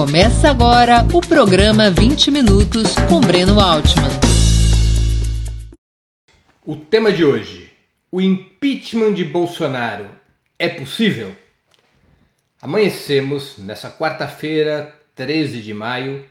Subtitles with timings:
[0.00, 4.08] Começa agora o programa 20 Minutos com Breno Altman.
[6.64, 7.70] O tema de hoje:
[8.10, 10.08] o impeachment de Bolsonaro
[10.58, 11.36] é possível?
[12.62, 16.24] Amanhecemos nessa quarta-feira, 13 de maio,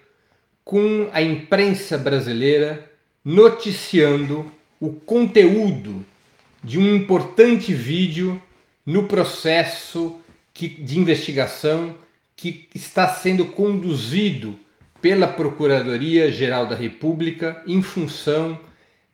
[0.65, 2.91] com a imprensa brasileira
[3.23, 6.03] noticiando o conteúdo
[6.63, 8.41] de um importante vídeo
[8.83, 10.19] no processo
[10.55, 11.95] de investigação
[12.39, 14.57] que está sendo conduzido
[15.01, 18.57] pela Procuradoria-Geral da República em função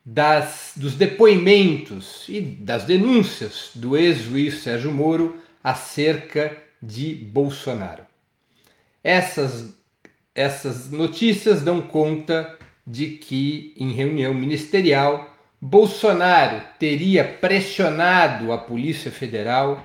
[0.06, 8.04] das, dos depoimentos e das denúncias do ex-juiz Sérgio Moro acerca de Bolsonaro.
[9.04, 9.76] Essas,
[10.36, 12.56] essas notícias dão conta
[12.86, 19.84] de que, em reunião ministerial, Bolsonaro teria pressionado a Polícia Federal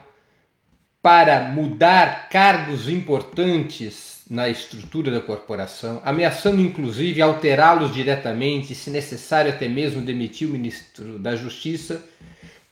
[1.02, 9.66] para mudar cargos importantes na estrutura da corporação, ameaçando inclusive alterá-los diretamente, se necessário até
[9.66, 12.04] mesmo demitir o ministro da Justiça,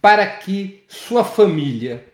[0.00, 2.04] para que sua família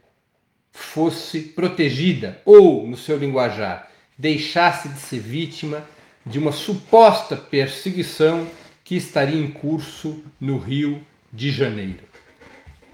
[0.73, 5.85] fosse protegida ou, no seu linguajar, deixasse de ser vítima
[6.25, 8.47] de uma suposta perseguição
[8.83, 12.14] que estaria em curso no Rio de Janeiro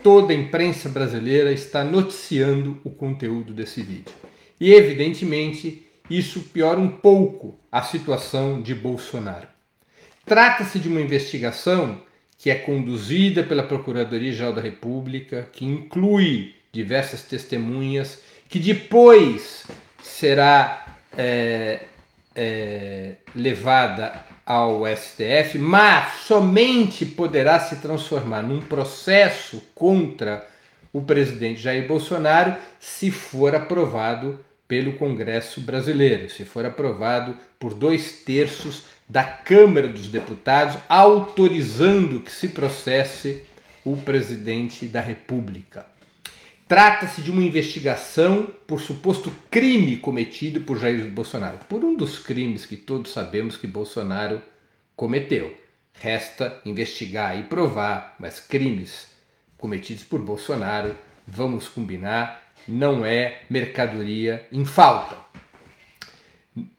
[0.03, 4.13] toda a imprensa brasileira está noticiando o conteúdo desse vídeo.
[4.61, 9.49] E, evidentemente, isso piora um pouco a situação de Bolsonaro.
[10.25, 12.03] Trata-se de uma investigação
[12.37, 19.67] que é conduzida pela Procuradoria-Geral da República, que inclui diversas testemunhas, que depois
[20.03, 21.85] será é,
[22.35, 30.47] é, levada ao STF, mas somente poderá se transformar num processo contra
[30.93, 38.23] o presidente Jair Bolsonaro se for aprovado pelo Congresso brasileiro, se for aprovado por dois
[38.25, 43.43] terços da Câmara dos Deputados, autorizando que se processe
[43.85, 45.85] o presidente da República.
[46.71, 52.65] Trata-se de uma investigação por suposto crime cometido por Jair Bolsonaro, por um dos crimes
[52.65, 54.41] que todos sabemos que Bolsonaro
[54.95, 55.53] cometeu.
[55.95, 59.09] Resta investigar e provar, mas crimes
[59.59, 65.17] cometidos por Bolsonaro, vamos combinar, não é mercadoria em falta.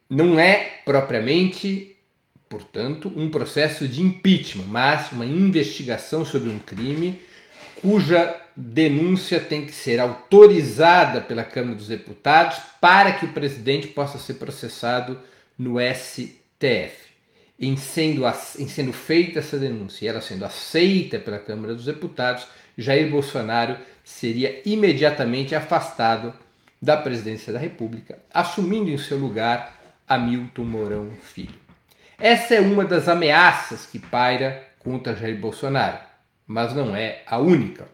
[0.08, 1.98] Não é propriamente,
[2.48, 7.20] portanto, um processo de impeachment, mas uma investigação sobre um crime
[7.82, 14.18] cuja denúncia tem que ser autorizada pela Câmara dos Deputados para que o presidente possa
[14.18, 15.18] ser processado
[15.58, 17.12] no STF.
[17.58, 18.24] Em sendo,
[18.58, 22.46] em sendo feita essa denúncia e ela sendo aceita pela Câmara dos Deputados,
[22.76, 26.34] Jair Bolsonaro seria imediatamente afastado
[26.80, 31.54] da presidência da República, assumindo em seu lugar Hamilton Mourão Filho.
[32.18, 35.98] Essa é uma das ameaças que paira contra Jair Bolsonaro,
[36.46, 37.86] mas não é a única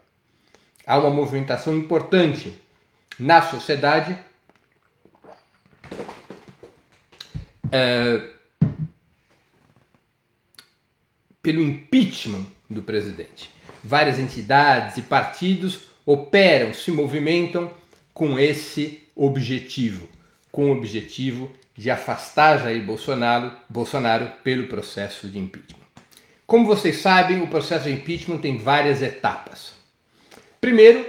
[0.88, 2.58] há uma movimentação importante
[3.18, 4.18] na sociedade
[7.70, 8.22] é,
[11.42, 13.50] pelo impeachment do presidente.
[13.84, 17.70] Várias entidades e partidos operam, se movimentam
[18.14, 20.08] com esse objetivo,
[20.50, 25.76] com o objetivo de afastar Jair Bolsonaro, Bolsonaro pelo processo de impeachment.
[26.46, 29.77] Como vocês sabem, o processo de impeachment tem várias etapas.
[30.60, 31.06] Primeiro,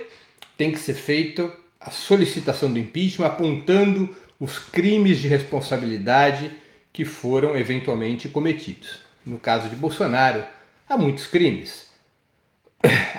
[0.58, 6.52] tem que ser feita a solicitação do impeachment apontando os crimes de responsabilidade
[6.92, 9.00] que foram eventualmente cometidos.
[9.26, 10.44] No caso de Bolsonaro,
[10.88, 11.90] há muitos crimes.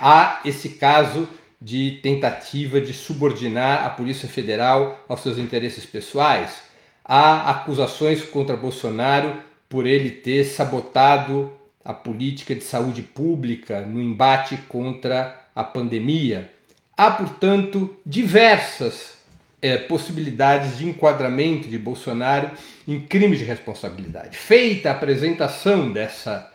[0.00, 1.28] Há esse caso
[1.60, 6.62] de tentativa de subordinar a Polícia Federal aos seus interesses pessoais.
[7.04, 11.52] Há acusações contra Bolsonaro por ele ter sabotado
[11.84, 16.50] a política de saúde pública no embate contra a pandemia,
[16.96, 19.18] há, portanto, diversas
[19.60, 22.50] é, possibilidades de enquadramento de Bolsonaro
[22.88, 24.36] em crimes de responsabilidade.
[24.36, 26.50] Feita a apresentação dessa,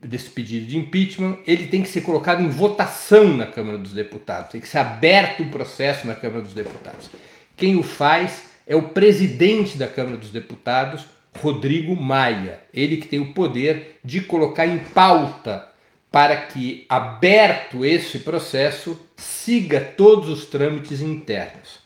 [0.00, 4.50] desse pedido de impeachment, ele tem que ser colocado em votação na Câmara dos Deputados,
[4.50, 7.10] tem que ser aberto o processo na Câmara dos Deputados.
[7.56, 11.04] Quem o faz é o presidente da Câmara dos Deputados,
[11.38, 15.68] Rodrigo Maia, ele que tem o poder de colocar em pauta
[16.10, 21.80] para que, aberto esse processo, siga todos os trâmites internos.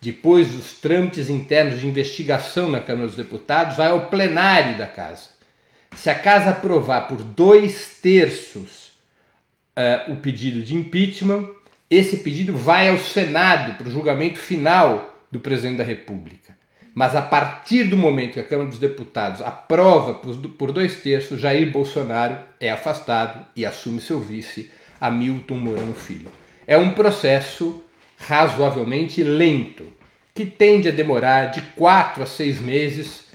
[0.00, 5.30] Depois dos trâmites internos de investigação na Câmara dos Deputados, vai ao plenário da Casa.
[5.94, 8.92] Se a Casa aprovar por dois terços
[9.76, 11.48] uh, o pedido de impeachment,
[11.90, 16.45] esse pedido vai ao Senado para o julgamento final do presidente da República.
[16.98, 21.70] Mas a partir do momento que a Câmara dos Deputados aprova por dois terços, Jair
[21.70, 26.32] Bolsonaro é afastado e assume seu vice, Hamilton Mourão Filho.
[26.66, 27.84] É um processo
[28.16, 29.92] razoavelmente lento,
[30.34, 33.26] que tende a demorar de quatro a seis meses,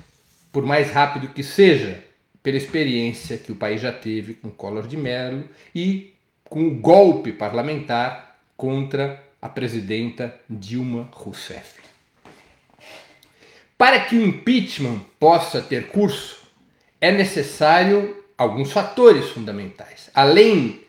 [0.52, 2.04] por mais rápido que seja,
[2.42, 6.16] pela experiência que o país já teve com Collor de Mello e
[6.46, 11.91] com o golpe parlamentar contra a presidenta Dilma Rousseff.
[13.82, 16.38] Para que o impeachment possa ter curso,
[17.02, 20.08] é necessário alguns fatores fundamentais.
[20.14, 20.82] Além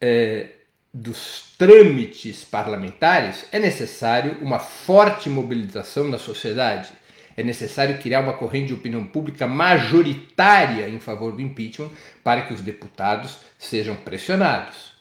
[0.00, 0.46] é,
[0.90, 6.88] dos trâmites parlamentares, é necessário uma forte mobilização na sociedade.
[7.36, 11.90] É necessário criar uma corrente de opinião pública majoritária em favor do impeachment
[12.24, 14.94] para que os deputados sejam pressionados.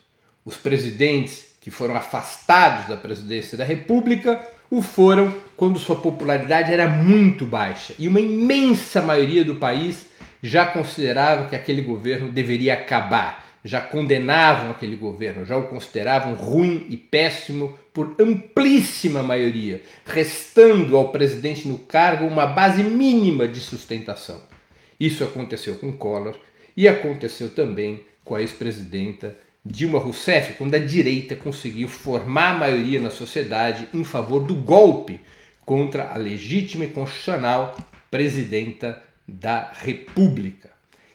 [0.43, 6.87] Os presidentes que foram afastados da presidência da República o foram quando sua popularidade era
[6.87, 10.05] muito baixa e uma imensa maioria do país
[10.41, 16.85] já considerava que aquele governo deveria acabar, já condenavam aquele governo, já o consideravam ruim
[16.89, 24.41] e péssimo por amplíssima maioria, restando ao presidente no cargo uma base mínima de sustentação.
[24.99, 26.35] Isso aconteceu com Collor
[26.75, 29.35] e aconteceu também com a ex-presidenta
[29.67, 35.19] Dilma Rousseff, quando a direita conseguiu formar a maioria na sociedade em favor do golpe
[35.65, 37.77] contra a legítima e constitucional
[38.09, 40.69] presidenta da República.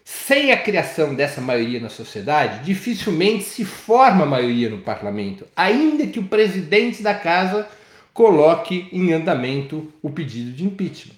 [0.04, 6.18] Sem a criação dessa maioria na sociedade, dificilmente se forma maioria no parlamento, ainda que
[6.18, 7.68] o presidente da casa
[8.12, 11.16] coloque em andamento o pedido de impeachment.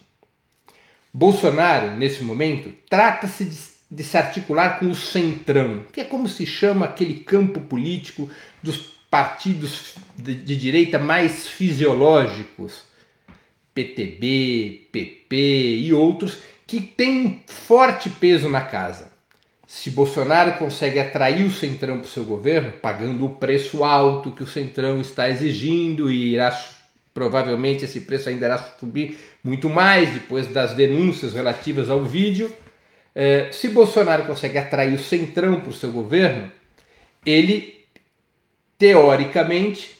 [1.12, 6.46] Bolsonaro, nesse momento, trata-se de de se articular com o centrão, que é como se
[6.46, 8.28] chama aquele campo político
[8.62, 12.82] dos partidos de, de direita mais fisiológicos,
[13.72, 15.36] PTB, PP
[15.78, 19.12] e outros, que têm forte peso na casa.
[19.66, 24.42] Se Bolsonaro consegue atrair o Centrão para o seu governo, pagando o preço alto que
[24.42, 26.56] o Centrão está exigindo e irá
[27.12, 32.52] provavelmente esse preço ainda irá subir muito mais depois das denúncias relativas ao vídeo,
[33.14, 36.50] é, se Bolsonaro consegue atrair o centrão para o seu governo,
[37.24, 37.86] ele,
[38.76, 39.96] teoricamente,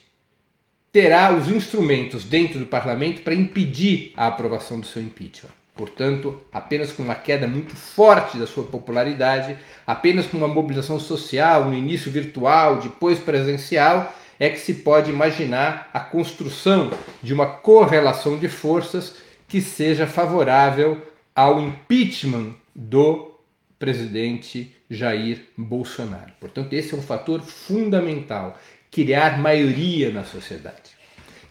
[0.90, 5.50] terá os instrumentos dentro do parlamento para impedir a aprovação do seu impeachment.
[5.74, 11.64] Portanto, apenas com uma queda muito forte da sua popularidade, apenas com uma mobilização social,
[11.64, 16.90] no início virtual, depois presencial, é que se pode imaginar a construção
[17.22, 19.16] de uma correlação de forças
[19.48, 21.02] que seja favorável
[21.34, 23.38] ao impeachment do
[23.78, 26.32] presidente Jair Bolsonaro.
[26.40, 28.58] Portanto, esse é um fator fundamental,
[28.90, 30.92] criar maioria na sociedade.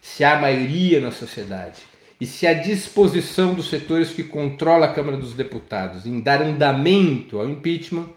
[0.01, 1.81] Se há maioria na sociedade
[2.19, 7.39] e se há disposição dos setores que controlam a Câmara dos Deputados em dar andamento
[7.39, 8.09] ao impeachment,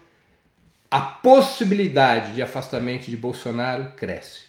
[0.89, 4.47] a possibilidade de afastamento de Bolsonaro cresce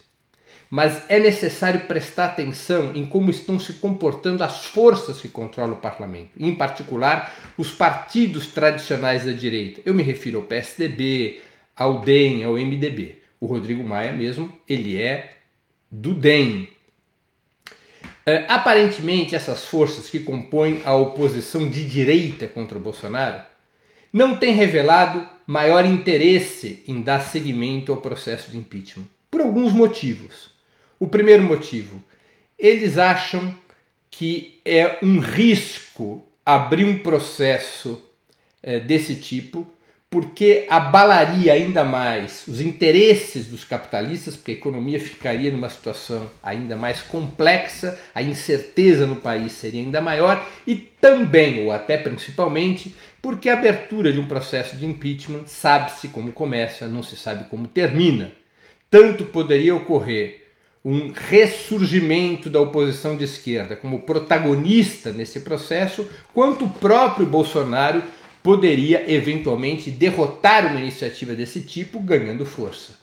[0.69, 5.81] mas é necessário prestar atenção em como estão se comportando as forças que controlam o
[5.81, 9.81] parlamento, em particular os partidos tradicionais da direita.
[9.83, 11.41] Eu me refiro ao PSDB,
[11.75, 13.17] ao DEM, ao MDB.
[13.39, 15.37] O Rodrigo Maia mesmo, ele é
[15.89, 16.69] do DEM.
[18.25, 23.41] É, aparentemente, essas forças que compõem a oposição de direita contra o Bolsonaro
[24.13, 30.58] não têm revelado maior interesse em dar seguimento ao processo de impeachment, por alguns motivos.
[30.99, 32.03] O primeiro motivo,
[32.57, 33.55] eles acham
[34.11, 38.01] que é um risco abrir um processo
[38.61, 39.65] é, desse tipo,
[40.09, 46.75] porque abalaria ainda mais os interesses dos capitalistas, porque a economia ficaria numa situação ainda
[46.75, 53.47] mais complexa, a incerteza no país seria ainda maior, e também, ou até principalmente, porque
[53.47, 58.31] a abertura de um processo de impeachment sabe-se como começa, não se sabe como termina.
[58.89, 60.38] Tanto poderia ocorrer
[60.83, 68.01] um ressurgimento da oposição de esquerda como protagonista nesse processo, quanto o próprio Bolsonaro
[68.41, 72.93] poderia eventualmente derrotar uma iniciativa desse tipo, ganhando força.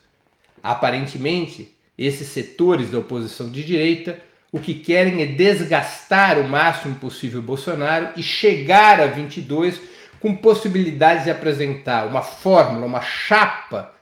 [0.62, 4.20] Aparentemente, esses setores da oposição de direita
[4.56, 9.78] o que querem é desgastar o máximo possível Bolsonaro e chegar a 22
[10.18, 13.92] com possibilidades de apresentar uma fórmula, uma chapa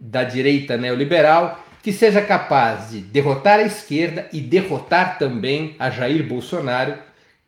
[0.00, 6.26] da direita neoliberal que seja capaz de derrotar a esquerda e derrotar também a Jair
[6.26, 6.94] Bolsonaro,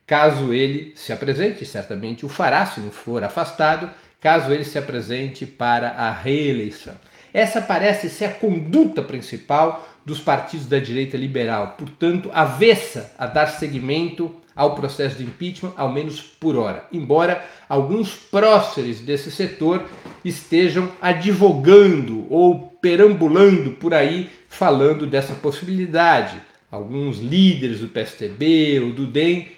[0.06, 5.46] caso ele se apresente, certamente o fará se não for afastado, caso ele se apresente
[5.46, 6.94] para a reeleição.
[7.32, 13.46] Essa parece ser a conduta principal dos partidos da direita liberal, portanto, avessa a dar
[13.46, 19.88] seguimento ao processo de impeachment, ao menos por hora, embora alguns próceres desse setor
[20.24, 26.40] estejam advogando ou perambulando por aí falando dessa possibilidade.
[26.70, 29.48] Alguns líderes do PSTB ou do DEM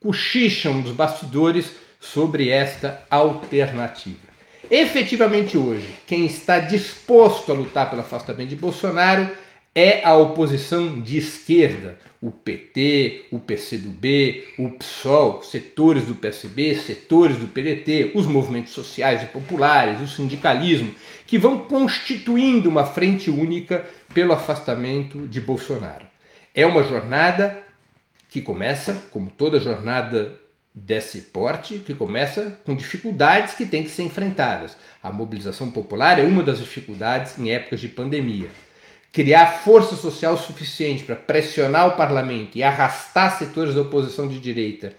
[0.00, 4.34] cochicham dos bastidores sobre esta alternativa.
[4.70, 9.28] Efetivamente hoje, quem está disposto a lutar pelo afastamento de Bolsonaro
[9.74, 17.36] é a oposição de esquerda, o PT, o PCdoB, o PSOL, setores do PSB, setores
[17.36, 20.94] do PDT, os movimentos sociais e populares, o sindicalismo,
[21.26, 26.06] que vão constituindo uma frente única pelo afastamento de Bolsonaro.
[26.54, 27.60] É uma jornada
[28.30, 30.40] que começa, como toda jornada
[30.72, 34.76] desse porte, que começa com dificuldades que têm que ser enfrentadas.
[35.02, 38.48] A mobilização popular é uma das dificuldades em épocas de pandemia
[39.14, 44.92] criar força social suficiente para pressionar o parlamento e arrastar setores da oposição de direita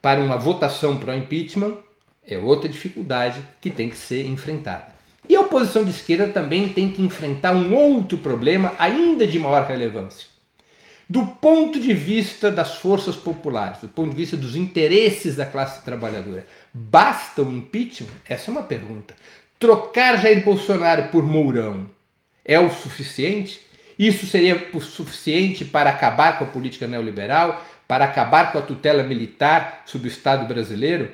[0.00, 1.76] para uma votação para o impeachment
[2.26, 4.86] é outra dificuldade que tem que ser enfrentada.
[5.28, 9.66] E a oposição de esquerda também tem que enfrentar um outro problema ainda de maior
[9.66, 10.26] relevância.
[11.06, 15.84] Do ponto de vista das forças populares, do ponto de vista dos interesses da classe
[15.84, 18.08] trabalhadora, basta o impeachment?
[18.26, 19.14] Essa é uma pergunta.
[19.58, 21.97] Trocar Jair Bolsonaro por Mourão
[22.48, 23.60] é o suficiente?
[23.98, 29.02] Isso seria o suficiente para acabar com a política neoliberal, para acabar com a tutela
[29.02, 31.10] militar sobre o Estado brasileiro,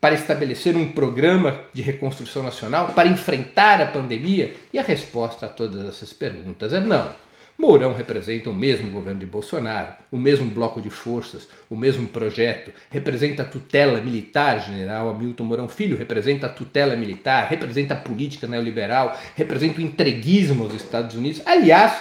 [0.00, 4.54] para estabelecer um programa de reconstrução nacional, para enfrentar a pandemia?
[4.72, 7.25] E a resposta a todas essas perguntas é não.
[7.58, 12.70] Mourão representa o mesmo governo de Bolsonaro, o mesmo bloco de forças, o mesmo projeto,
[12.90, 18.46] representa a tutela militar, general Hamilton Mourão Filho, representa a tutela militar, representa a política
[18.46, 21.40] neoliberal, representa o entreguismo aos Estados Unidos.
[21.46, 21.98] Aliás,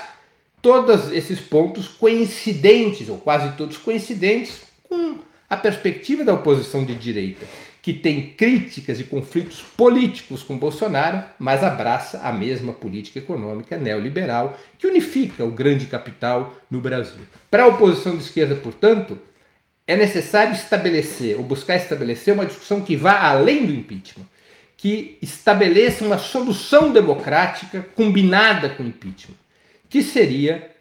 [0.62, 5.20] todos esses pontos coincidentes, ou quase todos coincidentes, com
[5.50, 7.46] a perspectiva da oposição de direita
[7.86, 14.60] que tem críticas e conflitos políticos com Bolsonaro, mas abraça a mesma política econômica neoliberal
[14.80, 17.22] que unifica o grande capital no Brasil.
[17.52, 19.20] Para a oposição de esquerda, portanto,
[19.86, 24.26] é necessário estabelecer ou buscar estabelecer uma discussão que vá além do impeachment,
[24.76, 29.38] que estabeleça uma solução democrática combinada com o impeachment,
[29.88, 30.72] que seria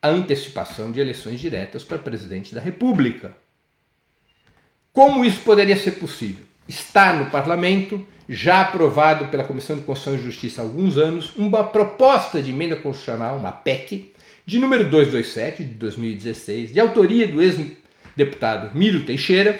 [0.00, 3.36] a antecipação de eleições diretas para presidente da República.
[4.94, 6.44] Como isso poderia ser possível?
[6.68, 11.64] Está no parlamento, já aprovado pela Comissão de Constituição e Justiça há alguns anos, uma
[11.64, 14.12] proposta de emenda constitucional, uma PEC,
[14.46, 19.58] de número 227 de 2016, de autoria do ex-deputado Miro Teixeira,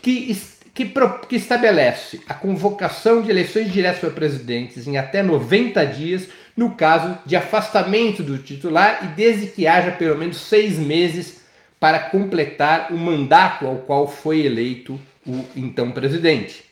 [0.00, 0.40] que,
[0.72, 0.94] que,
[1.28, 7.18] que estabelece a convocação de eleições diretas para presidentes em até 90 dias no caso
[7.26, 11.39] de afastamento do titular e desde que haja pelo menos seis meses
[11.80, 16.62] para completar o mandato ao qual foi eleito o então presidente.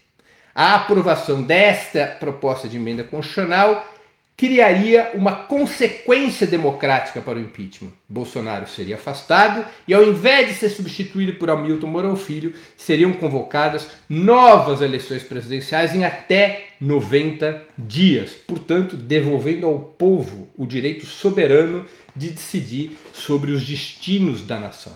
[0.54, 3.94] A aprovação desta proposta de emenda constitucional
[4.36, 7.90] criaria uma consequência democrática para o impeachment.
[8.08, 13.88] Bolsonaro seria afastado e, ao invés de ser substituído por Hamilton Mourão Filho, seriam convocadas
[14.08, 22.30] novas eleições presidenciais em até 90 dias, portanto, devolvendo ao povo o direito soberano de
[22.30, 24.94] decidir sobre os destinos da nação.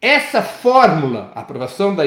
[0.00, 2.04] Essa fórmula, a aprovação da,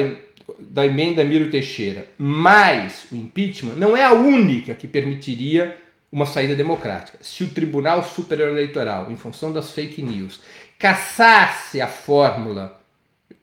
[0.58, 5.76] da emenda Miro Teixeira, mais o impeachment, não é a única que permitiria
[6.10, 7.18] uma saída democrática.
[7.20, 10.40] Se o Tribunal Superior Eleitoral, em função das fake news,
[10.78, 12.80] caçasse a fórmula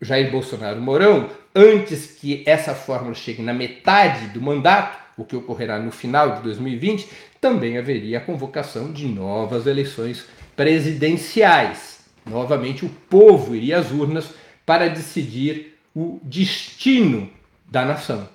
[0.01, 5.79] Jair Bolsonaro Mourão, antes que essa fórmula chegue na metade do mandato, o que ocorrerá
[5.79, 7.09] no final de 2020,
[7.41, 10.25] também haveria a convocação de novas eleições
[10.55, 11.99] presidenciais.
[12.25, 14.29] Novamente, o povo iria às urnas
[14.65, 17.29] para decidir o destino
[17.65, 18.29] da nação.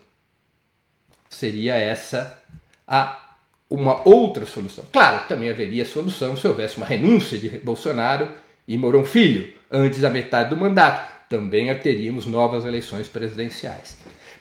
[1.28, 2.38] Seria essa
[2.87, 3.21] a
[3.68, 4.85] uma outra solução.
[4.92, 8.30] Claro, também haveria solução se houvesse uma renúncia de Bolsonaro
[8.66, 11.13] e Mourão Filho antes da metade do mandato.
[11.28, 13.96] Também teríamos novas eleições presidenciais.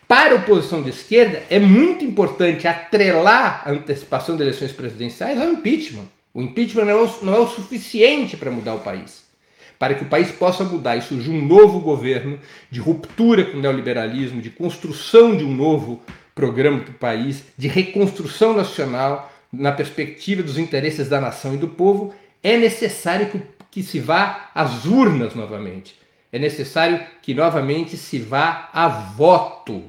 [0.08, 5.50] Para a oposição de esquerda, é muito importante atrelar a antecipação de eleições presidenciais ao
[5.50, 6.06] impeachment.
[6.34, 9.24] O impeachment não é o, não é o suficiente para mudar o país.
[9.80, 13.62] Para que o país possa mudar e surgir um novo governo de ruptura com o
[13.62, 16.02] neoliberalismo, de construção de um novo
[16.36, 21.68] programa para o país, de reconstrução nacional na perspectiva dos interesses da nação e do
[21.68, 26.03] povo, é necessário que, que se vá às urnas novamente.
[26.34, 29.84] É necessário que novamente se vá a voto.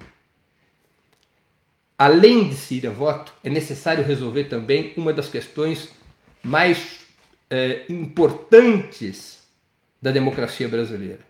[1.98, 5.88] Além de se ir a voto, é necessário resolver também uma das questões
[6.42, 7.00] mais
[7.48, 9.38] é, importantes
[10.02, 11.20] da democracia brasileira,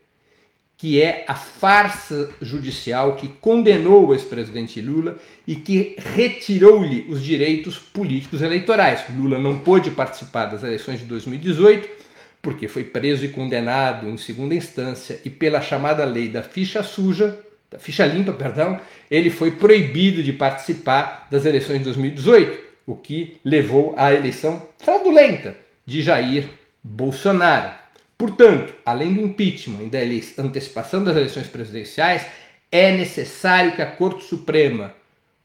[0.76, 5.16] que é a farsa judicial que condenou o ex-presidente Lula
[5.46, 9.04] e que retirou-lhe os direitos políticos eleitorais.
[9.16, 12.04] Lula não pôde participar das eleições de 2018
[12.44, 17.40] porque foi preso e condenado em segunda instância e pela chamada lei da ficha suja,
[17.70, 18.78] da ficha limpa, perdão,
[19.10, 25.56] ele foi proibido de participar das eleições de 2018, o que levou à eleição fraudulenta
[25.86, 26.50] de Jair
[26.82, 27.72] Bolsonaro.
[28.16, 29.98] Portanto, além do impeachment e da
[30.42, 32.26] antecipação das eleições presidenciais,
[32.70, 34.94] é necessário que a Corte Suprema,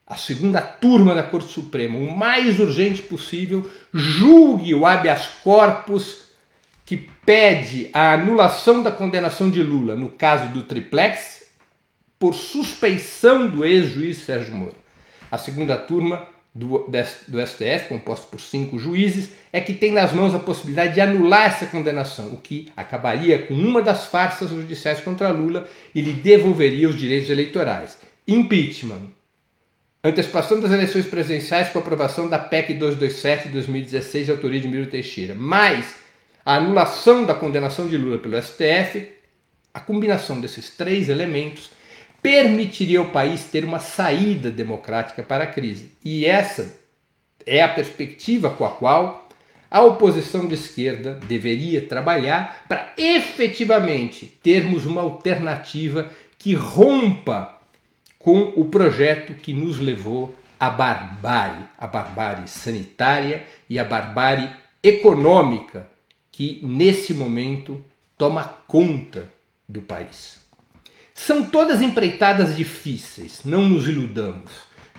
[0.06, 6.29] a segunda turma da Corte Suprema, o mais urgente possível, julgue o habeas corpus
[6.90, 11.44] que pede a anulação da condenação de Lula no caso do triplex
[12.18, 14.76] por suspeição do ex-juiz Sérgio Moro.
[15.30, 16.90] A segunda turma do,
[17.28, 21.46] do STF, composto por cinco juízes, é que tem nas mãos a possibilidade de anular
[21.46, 26.90] essa condenação, o que acabaria com uma das farsas judiciais contra Lula e lhe devolveria
[26.90, 28.00] os direitos eleitorais.
[28.28, 29.12] Impeachment.
[30.04, 34.88] Antecipação das eleições presidenciais com aprovação da PEC 227 de 2016, de autoria de Miro
[34.88, 35.36] Teixeira.
[35.36, 35.99] Mais
[36.50, 39.08] a anulação da condenação de Lula pelo STF,
[39.72, 41.70] a combinação desses três elementos
[42.24, 45.92] permitiria ao país ter uma saída democrática para a crise.
[46.04, 46.76] E essa
[47.46, 49.30] é a perspectiva com a qual
[49.70, 57.60] a oposição de esquerda deveria trabalhar para efetivamente termos uma alternativa que rompa
[58.18, 64.50] com o projeto que nos levou à barbárie, a barbárie sanitária e a barbárie
[64.82, 65.88] econômica
[66.40, 67.84] que nesse momento
[68.18, 69.28] toma conta
[69.68, 70.40] do país.
[71.14, 74.50] São todas empreitadas difíceis, não nos iludamos.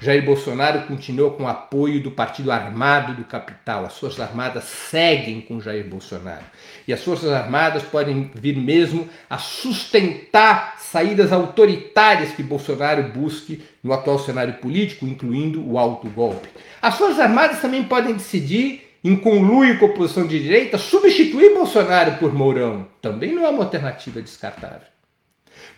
[0.02, 3.86] Jair Bolsonaro continua com o apoio do Partido Armado do Capital.
[3.86, 6.44] As Forças Armadas seguem com Jair Bolsonaro.
[6.86, 13.94] E as Forças Armadas podem vir mesmo a sustentar saídas autoritárias que Bolsonaro busque no
[13.94, 16.50] atual cenário político, incluindo o autogolpe.
[16.82, 22.18] As Forças Armadas também podem decidir, em conluio com a oposição de direita, substituir Bolsonaro
[22.18, 22.86] por Mourão.
[23.00, 24.88] Também não é uma alternativa descartável.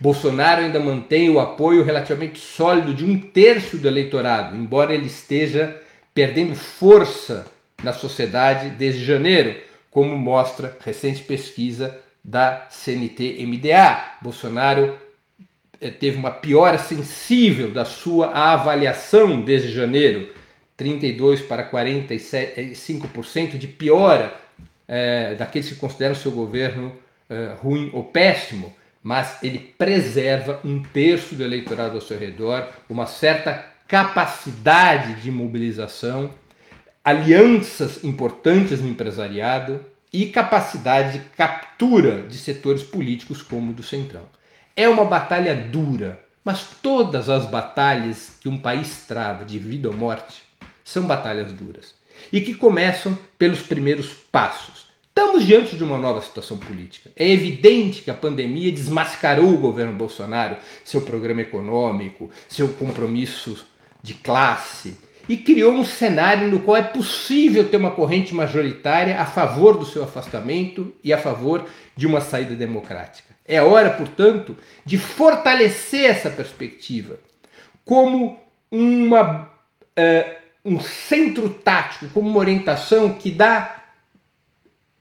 [0.00, 5.80] Bolsonaro ainda mantém o apoio relativamente sólido de um terço do eleitorado, embora ele esteja
[6.12, 7.46] perdendo força
[7.82, 9.56] na sociedade desde janeiro,
[9.90, 14.16] como mostra recente pesquisa da CNT-MDA.
[14.22, 14.98] Bolsonaro
[15.80, 20.32] eh, teve uma piora sensível da sua avaliação desde janeiro,
[20.82, 24.34] 32 para 45% de piora
[24.86, 26.92] é, daqueles que consideram seu governo
[27.30, 33.06] é, ruim ou péssimo mas ele preserva um terço do eleitorado ao seu redor, uma
[33.06, 36.30] certa capacidade de mobilização,
[37.04, 44.22] alianças importantes no empresariado e capacidade de captura de setores políticos como o do Centrão.
[44.76, 49.96] É uma batalha dura, mas todas as batalhas que um país trava de vida ou
[49.96, 50.41] morte
[50.84, 51.94] são batalhas duras
[52.32, 57.10] e que começam pelos primeiros passos Estamos diante de uma nova situação política.
[57.14, 63.66] É evidente que a pandemia desmascarou o governo Bolsonaro, seu programa econômico, seu compromisso
[64.02, 64.96] de classe
[65.28, 69.84] e criou um cenário no qual é possível ter uma corrente majoritária a favor do
[69.84, 73.34] seu afastamento e a favor de uma saída democrática.
[73.46, 77.18] É hora, portanto, de fortalecer essa perspectiva
[77.84, 78.40] como
[78.70, 83.82] uma, uh, um centro tático, como uma orientação que dá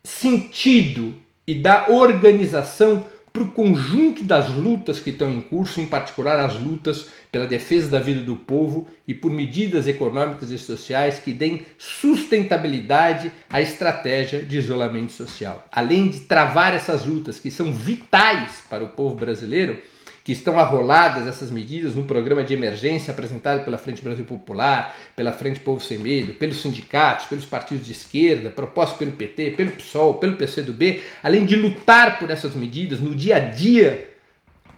[0.03, 1.13] sentido
[1.45, 6.59] e da organização para o conjunto das lutas que estão em curso, em particular as
[6.59, 11.65] lutas pela defesa da vida do povo e por medidas econômicas e sociais que deem
[11.77, 15.65] sustentabilidade à estratégia de isolamento social.
[15.71, 19.81] Além de travar essas lutas que são vitais para o povo brasileiro,
[20.23, 25.31] que estão arroladas essas medidas no programa de emergência apresentado pela Frente Brasil Popular, pela
[25.31, 30.15] Frente Povo Sem Medo, pelos sindicatos, pelos partidos de esquerda, proposto pelo PT, pelo PSOL,
[30.15, 34.09] pelo PCdoB, além de lutar por essas medidas no dia a dia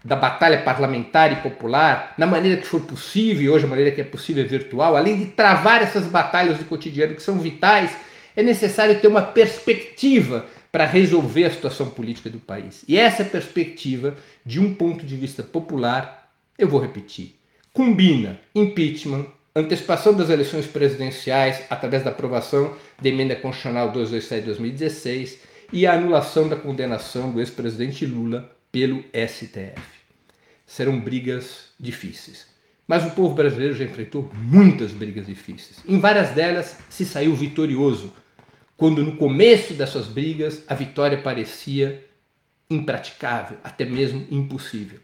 [0.03, 4.01] da batalha parlamentar e popular, na maneira que for possível, e hoje a maneira que
[4.01, 7.95] é possível é virtual, além de travar essas batalhas do cotidiano que são vitais,
[8.35, 12.83] é necessário ter uma perspectiva para resolver a situação política do país.
[12.87, 17.35] E essa perspectiva, de um ponto de vista popular, eu vou repetir,
[17.71, 25.39] combina impeachment, antecipação das eleições presidenciais através da aprovação da emenda constitucional 227 de 2016
[25.71, 29.79] e a anulação da condenação do ex-presidente Lula pelo STF.
[30.65, 32.47] Serão brigas difíceis,
[32.87, 35.83] Mas o povo brasileiro já enfrentou muitas brigas difíceis.
[35.87, 38.11] Em várias delas se saiu vitorioso,
[38.77, 42.05] quando no começo dessas brigas a vitória parecia
[42.69, 44.99] impraticável, até mesmo impossível.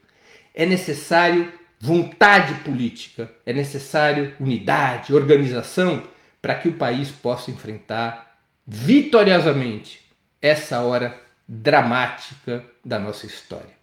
[0.54, 6.04] É necessário vontade política, é necessário unidade, organização
[6.42, 10.02] para que o país possa enfrentar vitoriosamente
[10.42, 13.80] essa hora dramática da nossa história.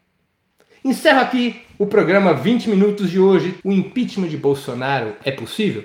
[0.85, 3.59] Encerro aqui o programa 20 minutos de hoje.
[3.64, 5.85] O impeachment de Bolsonaro é possível?